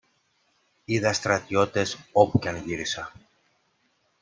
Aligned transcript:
Είδα 0.85 1.13
στρατιώτες 1.13 1.97
όπου 2.11 2.39
και 2.39 2.49
αν 2.49 2.55
γύρισα. 2.57 3.11